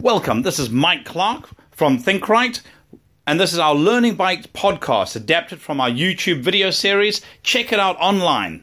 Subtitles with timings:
[0.00, 0.42] Welcome.
[0.42, 2.60] This is Mike Clark from ThinkRight,
[3.26, 7.20] and this is our Learning Bites podcast adapted from our YouTube video series.
[7.42, 8.62] Check it out online.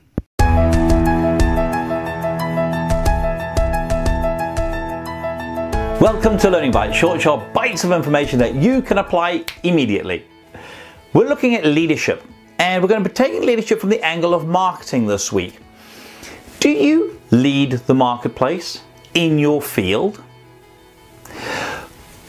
[6.00, 10.25] Welcome to Learning Bites, short, short bites of information that you can apply immediately.
[11.11, 12.23] We're looking at leadership,
[12.59, 15.59] and we're going to be taking leadership from the angle of marketing this week.
[16.61, 18.83] Do you lead the marketplace
[19.15, 20.21] in your field?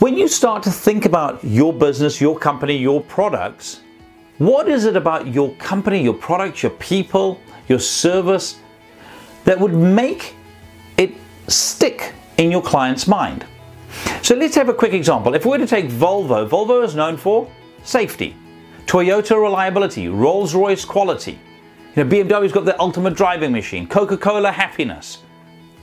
[0.06, 3.80] When you start to think about your business, your company, your products,
[4.38, 8.60] what is it about your company, your products, your people, your service
[9.42, 10.36] that would make
[10.96, 11.12] it
[11.48, 13.46] stick in your client's mind?
[14.22, 15.34] So let's have a quick example.
[15.34, 17.50] If we were to take Volvo, Volvo is known for
[17.82, 18.36] safety,
[18.86, 21.36] Toyota reliability, Rolls-Royce quality.
[21.96, 25.24] You know, BMW's got the ultimate driving machine, Coca-Cola happiness,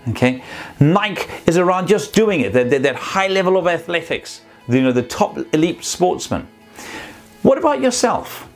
[0.09, 0.43] Okay,
[0.79, 2.53] Nike is around just doing it.
[2.53, 4.41] That, that, that high level of athletics.
[4.67, 6.47] You know, the top elite sportsman.
[7.41, 8.47] What about yourself?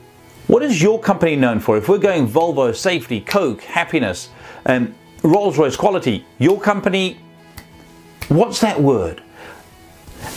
[0.48, 1.78] What is your company known for?
[1.78, 4.30] If we're going Volvo, safety, Coke, happiness,
[4.66, 7.20] um, Rolls-Royce quality, your company,
[8.30, 9.22] what's that word?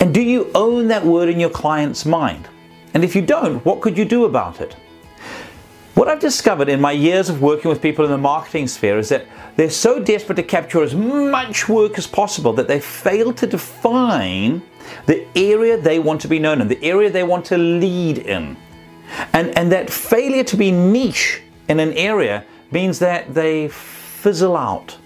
[0.00, 2.48] And do you own that word in your client's mind?
[2.94, 4.74] And if you don't, what could you do about it?
[6.00, 9.10] What I've discovered in my years of working with people in the marketing sphere is
[9.10, 13.46] that they're so desperate to capture as much work as possible that they fail to
[13.46, 14.62] define
[15.04, 18.56] the area they want to be known in, the area they want to lead in.
[19.34, 24.96] And, and that failure to be niche in an area means that they fizzle out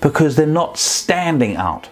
[0.00, 1.88] because they're not standing out.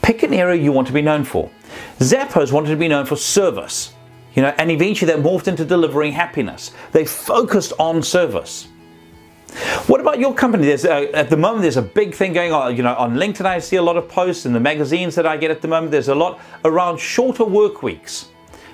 [0.00, 1.50] Pick an area you want to be known for.
[1.98, 3.94] Zappos wanted to be known for service.
[4.34, 6.72] You know, and eventually they morphed into delivering happiness.
[6.92, 8.68] They focused on service.
[9.88, 10.66] What about your company?
[10.66, 12.76] There's at the moment there's a big thing going on.
[12.76, 15.36] You know, on LinkedIn I see a lot of posts in the magazines that I
[15.36, 15.90] get at the moment.
[15.90, 18.28] There's a lot around shorter work weeks.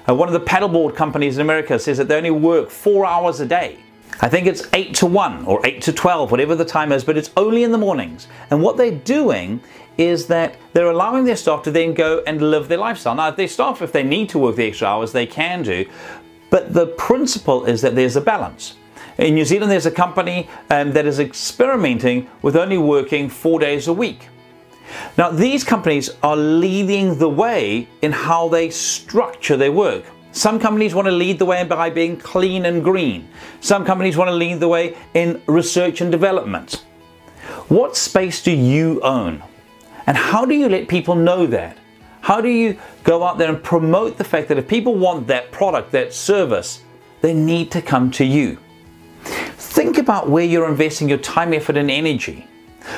[0.08, 3.40] Uh, one of the paddleboard companies in America says that they only work four hours
[3.40, 3.78] a day.
[4.20, 7.18] I think it's 8 to 1 or 8 to 12, whatever the time is, but
[7.18, 8.28] it's only in the mornings.
[8.50, 9.60] And what they're doing
[9.98, 13.14] is that they're allowing their staff to then go and live their lifestyle.
[13.14, 15.86] Now, if their staff, if they need to work the extra hours, they can do.
[16.50, 18.76] But the principle is that there's a balance.
[19.18, 23.88] In New Zealand, there's a company um, that is experimenting with only working four days
[23.88, 24.28] a week.
[25.18, 30.04] Now, these companies are leading the way in how they structure their work.
[30.36, 33.26] Some companies want to lead the way by being clean and green.
[33.62, 36.84] Some companies want to lead the way in research and development.
[37.68, 39.42] What space do you own?
[40.06, 41.78] And how do you let people know that?
[42.20, 45.52] How do you go out there and promote the fact that if people want that
[45.52, 46.82] product, that service,
[47.22, 48.58] they need to come to you?
[49.22, 52.46] Think about where you're investing your time, effort, and energy.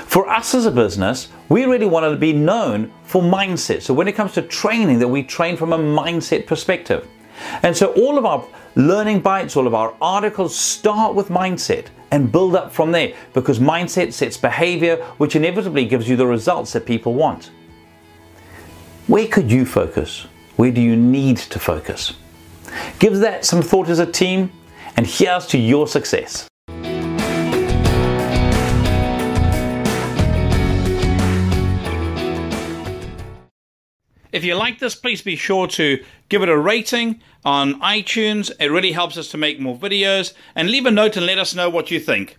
[0.06, 3.82] For us as a business, we really want to be known for mindset.
[3.82, 7.06] So when it comes to training, that we train from a mindset perspective.
[7.62, 8.44] And so all of our
[8.75, 13.59] learning bites, all of our articles start with mindset and build up from there because
[13.59, 17.50] mindset sets behavior, which inevitably gives you the results that people want.
[19.06, 20.27] Where could you focus?
[20.56, 22.15] Where do you need to focus?
[22.98, 24.50] Give that some thought as a team,
[24.97, 26.47] and here's to your success.
[34.38, 38.53] If you like this, please be sure to give it a rating on iTunes.
[38.60, 40.32] It really helps us to make more videos.
[40.54, 42.38] And leave a note and let us know what you think.